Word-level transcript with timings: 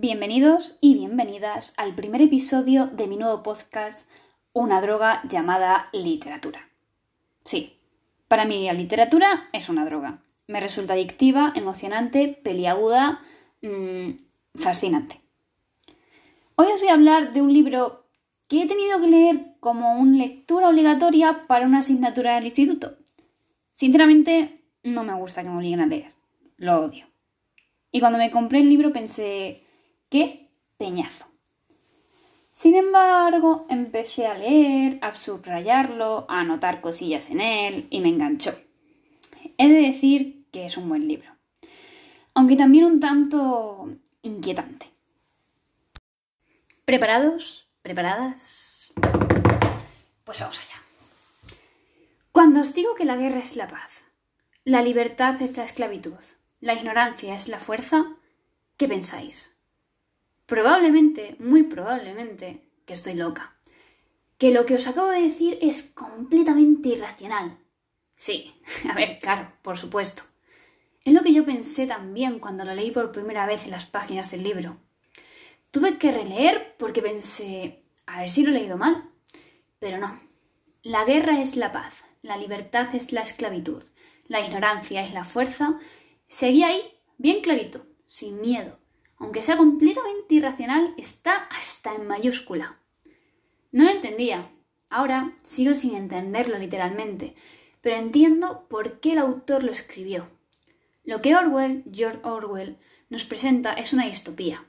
Bienvenidos 0.00 0.78
y 0.80 0.94
bienvenidas 0.94 1.74
al 1.76 1.96
primer 1.96 2.22
episodio 2.22 2.86
de 2.86 3.08
mi 3.08 3.16
nuevo 3.16 3.42
podcast, 3.42 4.08
Una 4.52 4.80
droga 4.80 5.22
llamada 5.28 5.88
literatura. 5.92 6.68
Sí, 7.44 7.80
para 8.28 8.44
mí 8.44 8.66
la 8.66 8.74
literatura 8.74 9.48
es 9.52 9.68
una 9.68 9.84
droga. 9.84 10.22
Me 10.46 10.60
resulta 10.60 10.92
adictiva, 10.92 11.52
emocionante, 11.56 12.28
peliaguda, 12.28 13.22
mmm, 13.60 14.10
fascinante. 14.54 15.20
Hoy 16.54 16.68
os 16.72 16.78
voy 16.78 16.90
a 16.90 16.94
hablar 16.94 17.32
de 17.32 17.42
un 17.42 17.52
libro 17.52 18.04
que 18.48 18.62
he 18.62 18.68
tenido 18.68 19.00
que 19.00 19.08
leer 19.08 19.56
como 19.58 19.98
una 19.98 20.18
lectura 20.18 20.68
obligatoria 20.68 21.48
para 21.48 21.66
una 21.66 21.80
asignatura 21.80 22.36
del 22.36 22.44
instituto. 22.44 22.98
Sinceramente, 23.72 24.62
no 24.84 25.02
me 25.02 25.14
gusta 25.14 25.42
que 25.42 25.48
me 25.48 25.56
obliguen 25.56 25.80
a 25.80 25.86
leer. 25.86 26.12
Lo 26.56 26.82
odio. 26.82 27.06
Y 27.90 27.98
cuando 27.98 28.18
me 28.18 28.30
compré 28.30 28.60
el 28.60 28.68
libro 28.68 28.92
pensé, 28.92 29.64
qué 30.08 30.50
peñazo. 30.76 31.26
Sin 32.52 32.74
embargo, 32.74 33.66
empecé 33.68 34.26
a 34.26 34.34
leer, 34.34 34.98
a 35.00 35.14
subrayarlo, 35.14 36.26
a 36.28 36.40
anotar 36.40 36.80
cosillas 36.80 37.30
en 37.30 37.40
él 37.40 37.86
y 37.90 38.00
me 38.00 38.08
enganchó. 38.08 38.52
He 39.58 39.68
de 39.68 39.80
decir 39.80 40.46
que 40.50 40.66
es 40.66 40.76
un 40.76 40.88
buen 40.88 41.06
libro, 41.06 41.30
aunque 42.34 42.56
también 42.56 42.84
un 42.84 43.00
tanto 43.00 43.88
inquietante. 44.22 44.90
¿Preparados? 46.84 47.68
¿Preparadas? 47.82 48.92
Pues 50.24 50.40
vamos 50.40 50.60
allá. 50.60 50.82
Cuando 52.32 52.60
os 52.60 52.74
digo 52.74 52.94
que 52.94 53.04
la 53.04 53.16
guerra 53.16 53.40
es 53.40 53.56
la 53.56 53.68
paz, 53.68 54.04
la 54.64 54.82
libertad 54.82 55.40
es 55.40 55.56
la 55.56 55.64
esclavitud, 55.64 56.18
la 56.60 56.74
ignorancia 56.74 57.34
es 57.34 57.48
la 57.48 57.58
fuerza, 57.58 58.16
¿qué 58.76 58.88
pensáis? 58.88 59.57
Probablemente, 60.48 61.36
muy 61.40 61.64
probablemente, 61.64 62.62
que 62.86 62.94
estoy 62.94 63.12
loca. 63.12 63.54
Que 64.38 64.50
lo 64.50 64.64
que 64.64 64.76
os 64.76 64.86
acabo 64.86 65.10
de 65.10 65.20
decir 65.20 65.58
es 65.60 65.82
completamente 65.82 66.88
irracional. 66.88 67.58
Sí, 68.16 68.54
a 68.90 68.94
ver, 68.94 69.18
claro, 69.20 69.52
por 69.60 69.76
supuesto. 69.76 70.22
Es 71.04 71.12
lo 71.12 71.22
que 71.22 71.34
yo 71.34 71.44
pensé 71.44 71.86
también 71.86 72.38
cuando 72.38 72.64
lo 72.64 72.74
leí 72.74 72.90
por 72.90 73.12
primera 73.12 73.44
vez 73.44 73.64
en 73.64 73.72
las 73.72 73.84
páginas 73.84 74.30
del 74.30 74.42
libro. 74.42 74.78
Tuve 75.70 75.98
que 75.98 76.12
releer 76.12 76.76
porque 76.78 77.02
pensé, 77.02 77.82
a 78.06 78.22
ver 78.22 78.30
si 78.30 78.42
lo 78.42 78.48
he 78.48 78.54
leído 78.54 78.78
mal. 78.78 79.04
Pero 79.78 79.98
no. 79.98 80.18
La 80.82 81.04
guerra 81.04 81.42
es 81.42 81.56
la 81.56 81.72
paz, 81.72 81.92
la 82.22 82.38
libertad 82.38 82.94
es 82.94 83.12
la 83.12 83.20
esclavitud, 83.20 83.84
la 84.28 84.40
ignorancia 84.40 85.04
es 85.04 85.12
la 85.12 85.24
fuerza. 85.24 85.78
Seguía 86.26 86.68
ahí, 86.68 86.80
bien 87.18 87.42
clarito, 87.42 87.84
sin 88.06 88.40
miedo, 88.40 88.78
aunque 89.18 89.42
sea 89.42 89.56
completamente 89.56 90.34
irracional, 90.34 90.94
está 90.96 91.34
hasta 91.60 91.94
en 91.94 92.06
mayúscula. 92.06 92.78
No 93.72 93.84
lo 93.84 93.90
entendía. 93.90 94.50
Ahora 94.90 95.32
sigo 95.42 95.74
sin 95.74 95.94
entenderlo 95.94 96.58
literalmente, 96.58 97.34
pero 97.80 97.96
entiendo 97.96 98.66
por 98.68 99.00
qué 99.00 99.12
el 99.12 99.18
autor 99.18 99.64
lo 99.64 99.72
escribió. 99.72 100.28
Lo 101.04 101.20
que 101.20 101.34
Orwell, 101.34 101.84
George 101.92 102.20
Orwell, 102.22 102.78
nos 103.10 103.24
presenta 103.24 103.72
es 103.72 103.92
una 103.92 104.06
distopía. 104.06 104.64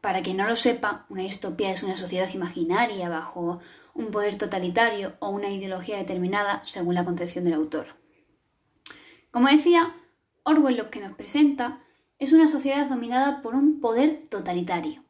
Para 0.00 0.22
quien 0.22 0.36
no 0.36 0.48
lo 0.48 0.56
sepa, 0.56 1.06
una 1.08 1.22
distopía 1.22 1.72
es 1.72 1.82
una 1.82 1.96
sociedad 1.96 2.32
imaginaria 2.32 3.08
bajo 3.08 3.60
un 3.94 4.10
poder 4.10 4.38
totalitario 4.38 5.14
o 5.20 5.30
una 5.30 5.50
ideología 5.50 5.98
determinada 5.98 6.62
según 6.64 6.94
la 6.94 7.04
concepción 7.04 7.44
del 7.44 7.54
autor. 7.54 7.94
Como 9.30 9.48
decía, 9.48 9.94
Orwell 10.44 10.76
lo 10.76 10.90
que 10.90 11.00
nos 11.00 11.14
presenta 11.14 11.82
es 12.22 12.32
una 12.32 12.46
sociedad 12.46 12.88
dominada 12.88 13.42
por 13.42 13.56
un 13.56 13.80
poder 13.80 14.28
totalitario. 14.30 15.02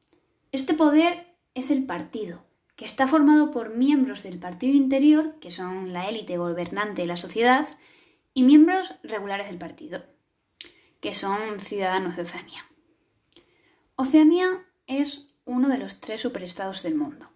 Este 0.51 0.73
poder 0.73 1.27
es 1.53 1.71
el 1.71 1.85
partido, 1.85 2.43
que 2.75 2.87
está 2.87 3.07
formado 3.07 3.51
por 3.51 3.77
miembros 3.77 4.23
del 4.23 4.39
partido 4.39 4.75
interior, 4.75 5.35
que 5.39 5.51
son 5.51 5.93
la 5.93 6.09
élite 6.09 6.39
gobernante 6.39 7.03
de 7.03 7.09
la 7.09 7.17
sociedad, 7.17 7.69
y 8.33 8.45
miembros 8.45 8.95
regulares 9.03 9.49
del 9.49 9.59
partido, 9.59 10.03
que 11.03 11.13
son 11.13 11.61
ciudadanos 11.61 12.17
de 12.17 12.23
Oceanía. 12.23 12.65
Oceanía 13.97 14.65
es 14.87 15.29
uno 15.45 15.69
de 15.69 15.77
los 15.77 16.01
tres 16.01 16.23
superestados 16.23 16.83
del 16.83 16.95
mundo. 16.95 17.29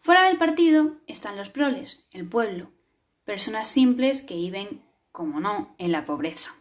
Fuera 0.00 0.26
del 0.26 0.36
partido 0.36 0.96
están 1.06 1.38
los 1.38 1.48
proles, 1.48 2.04
el 2.10 2.28
pueblo, 2.28 2.70
personas 3.24 3.68
simples 3.68 4.20
que 4.20 4.34
viven, 4.36 4.82
como 5.10 5.40
no, 5.40 5.74
en 5.78 5.90
la 5.90 6.04
pobreza 6.04 6.59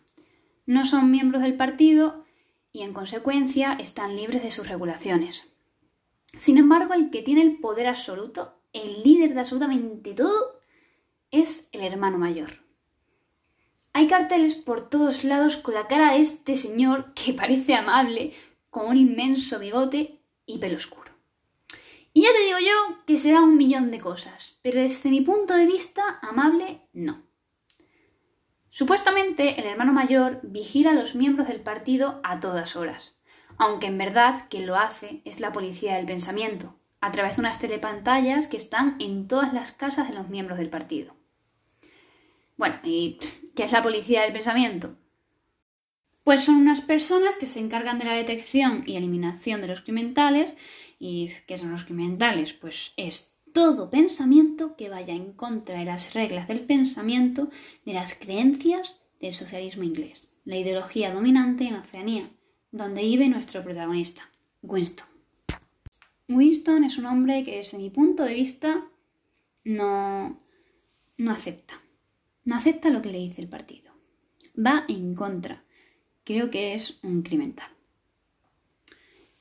no 0.69 0.85
son 0.85 1.09
miembros 1.09 1.41
del 1.41 1.55
partido 1.55 2.25
y 2.71 2.83
en 2.83 2.93
consecuencia 2.93 3.73
están 3.73 4.15
libres 4.15 4.43
de 4.43 4.51
sus 4.51 4.69
regulaciones. 4.69 5.49
Sin 6.37 6.59
embargo, 6.59 6.93
el 6.93 7.09
que 7.09 7.23
tiene 7.23 7.41
el 7.41 7.57
poder 7.57 7.87
absoluto, 7.87 8.53
el 8.71 9.01
líder 9.01 9.33
de 9.33 9.39
absolutamente 9.39 10.13
todo, 10.13 10.61
es 11.31 11.69
el 11.71 11.81
hermano 11.81 12.19
mayor. 12.19 12.59
Hay 13.93 14.07
carteles 14.07 14.53
por 14.53 14.91
todos 14.91 15.23
lados 15.23 15.57
con 15.57 15.73
la 15.73 15.87
cara 15.87 16.13
de 16.13 16.19
este 16.19 16.55
señor 16.55 17.15
que 17.15 17.33
parece 17.33 17.73
amable, 17.73 18.35
con 18.69 18.85
un 18.85 18.97
inmenso 18.97 19.57
bigote 19.57 20.19
y 20.45 20.59
pelo 20.59 20.77
oscuro. 20.77 21.11
Y 22.13 22.21
ya 22.21 22.29
te 22.31 22.45
digo 22.45 22.59
yo 22.59 23.05
que 23.07 23.17
será 23.17 23.41
un 23.41 23.57
millón 23.57 23.89
de 23.89 23.99
cosas, 23.99 24.59
pero 24.61 24.79
desde 24.81 25.09
mi 25.09 25.21
punto 25.21 25.55
de 25.55 25.65
vista, 25.65 26.19
amable 26.21 26.81
no. 26.93 27.27
Supuestamente 28.79 29.59
el 29.59 29.65
hermano 29.65 29.91
mayor 29.91 30.39
vigila 30.41 30.91
a 30.91 30.93
los 30.93 31.13
miembros 31.13 31.49
del 31.49 31.59
partido 31.59 32.21
a 32.23 32.39
todas 32.39 32.77
horas, 32.77 33.19
aunque 33.57 33.87
en 33.87 33.97
verdad 33.97 34.43
quien 34.49 34.67
lo 34.67 34.77
hace 34.77 35.21
es 35.25 35.41
la 35.41 35.51
policía 35.51 35.95
del 35.95 36.05
pensamiento, 36.05 36.79
a 37.01 37.11
través 37.11 37.35
de 37.35 37.41
unas 37.41 37.59
telepantallas 37.59 38.47
que 38.47 38.55
están 38.55 38.95
en 39.01 39.27
todas 39.27 39.51
las 39.51 39.73
casas 39.73 40.07
de 40.07 40.15
los 40.15 40.29
miembros 40.29 40.57
del 40.57 40.69
partido. 40.69 41.13
Bueno, 42.55 42.79
¿y 42.85 43.19
qué 43.53 43.65
es 43.65 43.73
la 43.73 43.83
policía 43.83 44.21
del 44.21 44.31
pensamiento? 44.31 44.95
Pues 46.23 46.45
son 46.45 46.55
unas 46.55 46.79
personas 46.79 47.35
que 47.35 47.47
se 47.47 47.59
encargan 47.59 47.99
de 47.99 48.05
la 48.05 48.13
detección 48.13 48.83
y 48.85 48.95
eliminación 48.95 49.59
de 49.59 49.67
los 49.67 49.81
criminales. 49.81 50.55
¿Y 50.99 51.31
qué 51.47 51.57
son 51.57 51.71
los 51.71 51.83
criminales? 51.83 52.53
Pues 52.53 52.93
es 52.95 53.35
todo 53.53 53.89
pensamiento 53.89 54.75
que 54.75 54.89
vaya 54.89 55.13
en 55.13 55.33
contra 55.33 55.79
de 55.79 55.85
las 55.85 56.13
reglas 56.13 56.47
del 56.47 56.61
pensamiento, 56.61 57.49
de 57.85 57.93
las 57.93 58.15
creencias 58.15 59.01
del 59.19 59.33
socialismo 59.33 59.83
inglés, 59.83 60.29
la 60.45 60.57
ideología 60.57 61.13
dominante 61.13 61.65
en 61.65 61.75
Oceanía, 61.75 62.29
donde 62.71 63.01
vive 63.01 63.27
nuestro 63.29 63.63
protagonista, 63.63 64.29
Winston. 64.61 65.07
Winston 66.27 66.83
es 66.83 66.97
un 66.97 67.05
hombre 67.05 67.43
que 67.43 67.57
desde 67.57 67.77
mi 67.77 67.89
punto 67.89 68.23
de 68.23 68.35
vista 68.35 68.85
no, 69.63 70.39
no 71.17 71.31
acepta. 71.31 71.81
No 72.45 72.55
acepta 72.55 72.89
lo 72.89 73.01
que 73.01 73.11
le 73.11 73.17
dice 73.19 73.41
el 73.41 73.49
partido. 73.49 73.91
Va 74.57 74.85
en 74.87 75.15
contra. 75.15 75.63
Creo 76.23 76.49
que 76.49 76.75
es 76.75 76.99
un 77.03 77.23
criminal. 77.23 77.69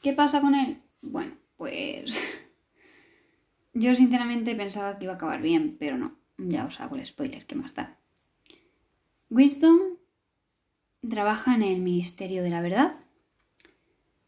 ¿Qué 0.00 0.12
pasa 0.12 0.41
con 0.41 0.54
él? 0.54 0.80
Bueno, 1.02 1.34
pues 1.56 2.12
Yo 3.78 3.94
sinceramente 3.94 4.56
pensaba 4.56 4.99
que 4.99 5.05
iba 5.05 5.12
a 5.12 5.16
acabar 5.16 5.41
bien, 5.41 5.77
pero 5.78 5.97
no. 5.97 6.16
Ya 6.37 6.66
os 6.66 6.81
hago 6.81 6.97
el 6.97 7.06
spoiler, 7.06 7.47
¿qué 7.47 7.55
más 7.55 7.75
da? 7.75 7.97
Winston 9.31 9.99
trabaja 11.09 11.55
en 11.55 11.62
el 11.62 11.81
Ministerio 11.81 12.43
de 12.43 12.50
la 12.50 12.61
Verdad, 12.61 12.99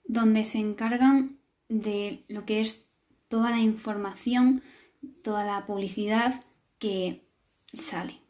donde 0.04 0.44
se 0.44 0.58
encargan 0.58 1.40
de 1.68 2.24
lo 2.28 2.44
que 2.46 2.60
es 2.60 2.86
toda 3.26 3.50
la 3.50 3.58
información, 3.58 4.62
toda 5.24 5.44
la 5.44 5.66
publicidad 5.66 6.40
que 6.78 7.26
sale 7.72 8.20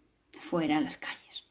fuera 0.40 0.78
a 0.78 0.80
las 0.80 0.96
calles. 0.96 1.44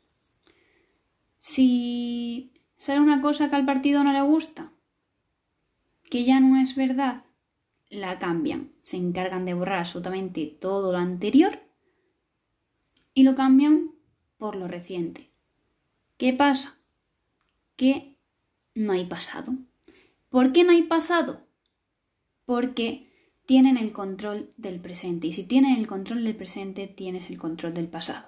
Si 1.38 2.54
sale 2.76 3.02
una 3.02 3.22
cosa 3.22 3.52
que 3.52 3.56
al 3.56 3.66
partido 3.68 4.04
no 4.04 4.14
le 4.14 4.22
gusta, 4.24 4.72
que 6.10 6.26
ya 6.26 6.40
no 6.40 6.60
es 6.60 6.76
verdad, 6.76 7.24
la 7.90 8.20
cambian, 8.20 8.72
se 8.82 8.98
encargan 8.98 9.46
de 9.46 9.54
borrar 9.54 9.80
absolutamente 9.80 10.46
todo 10.60 10.92
lo 10.92 10.98
anterior 10.98 11.60
y 13.14 13.24
lo 13.24 13.36
cambian 13.36 13.92
por 14.38 14.56
lo 14.56 14.68
reciente. 14.68 15.32
¿Qué 16.18 16.34
pasa? 16.34 16.78
Que 17.76 18.16
no 18.76 18.94
hay 18.94 19.06
pasado. 19.06 19.54
¿Por 20.30 20.52
qué 20.52 20.64
no 20.64 20.72
hay 20.72 20.84
pasado? 20.84 21.42
Porque 22.46 23.10
tienen 23.46 23.78
el 23.78 23.92
control 23.92 24.54
del 24.58 24.80
presente 24.80 25.28
y 25.28 25.34
si 25.34 25.44
tienen 25.44 25.78
el 25.78 25.88
control 25.88 26.24
del 26.24 26.36
presente 26.36 26.88
tienes 26.88 27.30
el 27.30 27.38
control 27.38 27.74
del 27.74 27.88
pasado, 27.88 28.28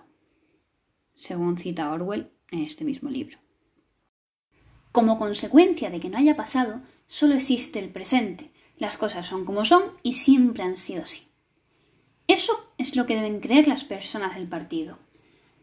según 1.14 1.60
cita 1.60 1.92
Orwell 1.92 2.32
en 2.50 2.62
este 2.62 2.84
mismo 2.84 3.10
libro. 3.10 3.38
Como 4.92 5.20
consecuencia 5.20 5.90
de 5.90 6.00
que 6.00 6.10
no 6.10 6.18
haya 6.18 6.36
pasado, 6.36 6.82
solo 7.06 7.36
existe 7.36 7.78
el 7.78 7.90
presente, 7.90 8.52
las 8.82 8.98
cosas 8.98 9.28
son 9.28 9.46
como 9.46 9.64
son 9.64 9.84
y 10.02 10.14
siempre 10.14 10.64
han 10.64 10.76
sido 10.76 11.04
así. 11.04 11.28
Eso 12.28 12.74
es 12.80 12.96
lo 12.96 13.06
que 13.06 13.14
deben 13.14 13.40
creer 13.40 13.68
las 13.68 13.84
personas 13.84 14.34
del 14.34 14.48
partido. 14.48 14.98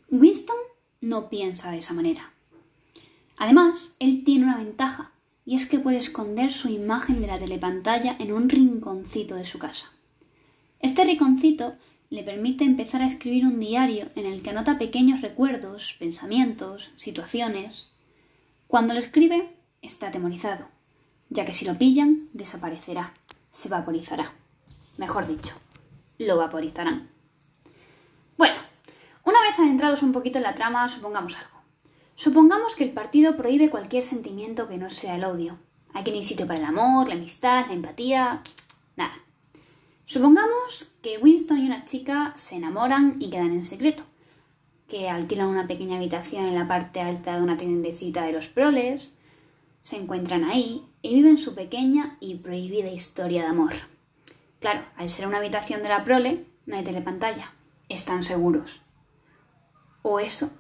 Winston 0.09 0.57
no 1.01 1.29
piensa 1.29 1.73
de 1.73 1.79
esa 1.79 1.95
manera. 1.95 2.33
Además, 3.37 3.97
él 3.99 4.23
tiene 4.23 4.45
una 4.45 4.59
ventaja, 4.59 5.11
y 5.45 5.57
es 5.57 5.67
que 5.67 5.81
puede 5.81 5.97
esconder 5.97 6.53
su 6.53 6.69
imagen 6.69 7.21
de 7.21 7.27
la 7.27 7.41
telepantalla 7.41 8.15
en 8.21 8.33
un 8.33 8.49
rinconcito 8.49 9.35
de 9.35 9.45
su 9.45 9.59
casa. 9.59 9.91
Este 10.79 11.03
rinconcito 11.03 11.75
le 12.11 12.23
permite 12.23 12.63
empezar 12.63 13.03
a 13.03 13.07
escribir 13.07 13.47
un 13.47 13.59
diario 13.59 14.11
en 14.15 14.27
el 14.27 14.43
que 14.43 14.51
anota 14.51 14.79
pequeños 14.79 15.23
recuerdos, 15.23 15.97
pensamientos, 15.99 16.93
situaciones. 16.95 17.91
Cuando 18.69 18.95
lo 18.95 19.01
escribe, 19.01 19.57
está 19.83 20.09
atemorizado, 20.09 20.69
ya 21.31 21.45
que 21.45 21.53
si 21.53 21.65
lo 21.65 21.77
pillan, 21.77 22.29
desaparecerá, 22.33 23.13
se 23.53 23.69
vaporizará. 23.69 24.33
Mejor 24.97 25.27
dicho, 25.27 25.55
lo 26.19 26.37
vaporizarán. 26.37 27.09
Bueno, 28.37 28.57
una 29.25 29.41
vez 29.43 29.59
adentrados 29.59 30.03
un 30.03 30.13
poquito 30.13 30.39
en 30.39 30.45
la 30.45 30.55
trama, 30.55 30.89
supongamos 30.89 31.37
algo. 31.37 31.59
Supongamos 32.15 32.75
que 32.75 32.85
el 32.85 32.91
partido 32.91 33.37
prohíbe 33.37 33.71
cualquier 33.71 34.03
sentimiento 34.03 34.69
que 34.69 34.79
no 34.79 34.91
sea 34.91 35.17
el 35.17 35.25
odio. 35.25 35.59
Aquí 35.95 36.11
no 36.11 36.17
hay 36.17 36.25
sitio 36.25 36.47
para 36.47 36.59
el 36.59 36.65
amor, 36.65 37.09
la 37.09 37.15
amistad, 37.15 37.67
la 37.67 37.75
empatía, 37.75 38.43
nada. 38.97 39.15
Supongamos 40.05 40.93
que 41.03 41.19
Winston 41.19 41.59
y 41.59 41.67
una 41.67 41.85
chica 41.85 42.33
se 42.37 42.57
enamoran 42.57 43.17
y 43.21 43.31
quedan 43.31 43.53
en 43.53 43.65
secreto, 43.65 44.03
que 44.89 45.11
alquilan 45.11 45.49
una 45.49 45.67
pequeña 45.67 45.97
habitación 45.97 46.47
en 46.47 46.55
la 46.55 46.67
parte 46.67 47.01
alta 47.01 47.37
de 47.37 47.43
una 47.43 47.57
tiendecita 47.57 48.25
de 48.25 48.33
los 48.33 48.47
proles, 48.47 49.18
se 49.83 49.97
encuentran 49.97 50.45
ahí 50.45 50.87
y 51.03 51.15
viven 51.15 51.39
su 51.39 51.55
pequeña 51.55 52.17
y 52.21 52.37
prohibida 52.37 52.91
historia 52.91 53.43
de 53.43 53.49
amor. 53.49 53.75
Claro, 54.61 54.85
al 54.97 55.09
ser 55.09 55.27
una 55.27 55.39
habitación 55.39 55.83
de 55.83 55.89
la 55.89 56.05
prole, 56.05 56.45
no 56.67 56.77
hay 56.77 56.85
telepantalla, 56.85 57.53
están 57.89 58.25
seguros. 58.25 58.81
O 60.03 60.21
eso 60.21 60.51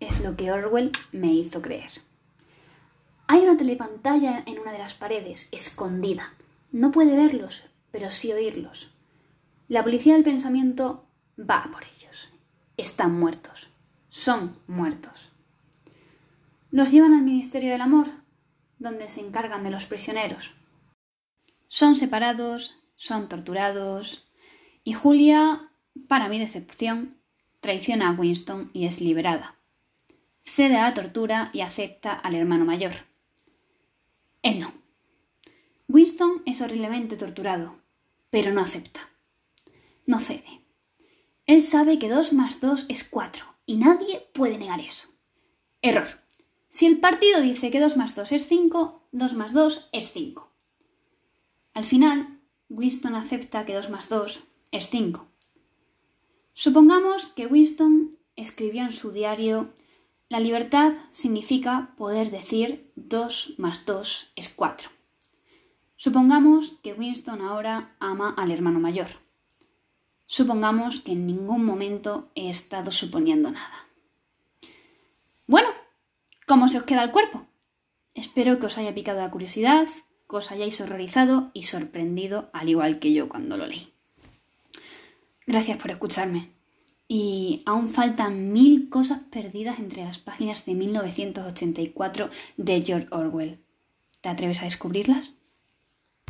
es 0.00 0.20
lo 0.22 0.36
que 0.36 0.50
Orwell 0.50 0.92
me 1.12 1.32
hizo 1.32 1.62
creer. 1.62 1.90
Hay 3.28 3.40
una 3.40 3.56
telepantalla 3.56 4.42
en 4.46 4.58
una 4.58 4.72
de 4.72 4.78
las 4.78 4.94
paredes, 4.94 5.48
escondida. 5.52 6.34
No 6.70 6.92
puede 6.92 7.16
verlos, 7.16 7.64
pero 7.90 8.10
sí 8.10 8.32
oírlos. 8.32 8.92
La 9.68 9.82
policía 9.82 10.14
del 10.14 10.22
pensamiento 10.22 11.06
va 11.38 11.68
por 11.72 11.82
ellos. 11.84 12.28
Están 12.76 13.18
muertos. 13.18 13.68
Son 14.10 14.58
muertos. 14.66 15.32
Los 16.70 16.92
llevan 16.92 17.14
al 17.14 17.22
Ministerio 17.22 17.72
del 17.72 17.80
Amor, 17.80 18.08
donde 18.78 19.08
se 19.08 19.20
encargan 19.20 19.64
de 19.64 19.70
los 19.70 19.86
prisioneros. 19.86 20.52
Son 21.68 21.96
separados, 21.96 22.76
son 22.94 23.28
torturados, 23.28 24.26
y 24.84 24.92
Julia, 24.92 25.70
para 26.08 26.28
mi 26.28 26.38
decepción, 26.38 27.16
traiciona 27.60 28.08
a 28.08 28.12
Winston 28.12 28.70
y 28.72 28.86
es 28.86 29.00
liberada 29.00 29.56
cede 30.46 30.76
a 30.76 30.82
la 30.82 30.94
tortura 30.94 31.50
y 31.52 31.60
acepta 31.60 32.12
al 32.12 32.34
hermano 32.34 32.64
mayor. 32.64 32.92
Él 34.42 34.60
no. 34.60 34.72
Winston 35.88 36.42
es 36.46 36.60
horriblemente 36.60 37.16
torturado, 37.16 37.76
pero 38.30 38.52
no 38.52 38.62
acepta. 38.62 39.10
No 40.06 40.20
cede. 40.20 40.62
Él 41.46 41.62
sabe 41.62 41.98
que 41.98 42.08
2 42.08 42.32
más 42.32 42.60
2 42.60 42.86
es 42.88 43.04
4 43.04 43.44
y 43.66 43.76
nadie 43.76 44.28
puede 44.32 44.58
negar 44.58 44.80
eso. 44.80 45.08
Error. 45.82 46.25
Si 46.76 46.84
el 46.84 46.98
partido 46.98 47.40
dice 47.40 47.70
que 47.70 47.80
2 47.80 47.96
más 47.96 48.14
2 48.14 48.32
es 48.32 48.48
5, 48.48 49.08
2 49.10 49.32
más 49.32 49.54
2 49.54 49.88
es 49.92 50.12
5. 50.12 50.52
Al 51.72 51.84
final, 51.84 52.38
Winston 52.68 53.14
acepta 53.14 53.64
que 53.64 53.72
2 53.72 53.88
más 53.88 54.10
2 54.10 54.40
es 54.72 54.90
5. 54.90 55.26
Supongamos 56.52 57.24
que 57.34 57.46
Winston 57.46 58.18
escribió 58.36 58.82
en 58.82 58.92
su 58.92 59.10
diario 59.10 59.70
la 60.28 60.38
libertad 60.38 60.92
significa 61.12 61.94
poder 61.96 62.30
decir 62.30 62.92
2 62.96 63.54
más 63.56 63.86
2 63.86 64.32
es 64.36 64.50
4. 64.50 64.90
Supongamos 65.96 66.74
que 66.82 66.92
Winston 66.92 67.40
ahora 67.40 67.96
ama 68.00 68.34
al 68.36 68.50
hermano 68.50 68.80
mayor. 68.80 69.08
Supongamos 70.26 71.00
que 71.00 71.12
en 71.12 71.26
ningún 71.26 71.64
momento 71.64 72.28
he 72.34 72.50
estado 72.50 72.90
suponiendo 72.90 73.50
nada. 73.50 73.86
¿Cómo 76.46 76.68
se 76.68 76.78
os 76.78 76.84
queda 76.84 77.04
el 77.04 77.10
cuerpo? 77.10 77.46
Espero 78.14 78.58
que 78.58 78.66
os 78.66 78.78
haya 78.78 78.94
picado 78.94 79.20
la 79.20 79.30
curiosidad, 79.30 79.88
que 80.28 80.36
os 80.36 80.50
hayáis 80.50 80.80
horrorizado 80.80 81.50
y 81.52 81.64
sorprendido 81.64 82.48
al 82.52 82.68
igual 82.68 82.98
que 82.98 83.12
yo 83.12 83.28
cuando 83.28 83.56
lo 83.56 83.66
leí. 83.66 83.92
Gracias 85.46 85.76
por 85.76 85.90
escucharme 85.90 86.50
y 87.08 87.62
aún 87.66 87.88
faltan 87.88 88.52
mil 88.52 88.88
cosas 88.88 89.20
perdidas 89.30 89.78
entre 89.78 90.04
las 90.04 90.18
páginas 90.18 90.64
de 90.64 90.74
1984 90.74 92.30
de 92.56 92.82
George 92.82 93.08
Orwell. 93.10 93.60
¿Te 94.20 94.28
atreves 94.28 94.62
a 94.62 94.64
descubrirlas? 94.64 95.34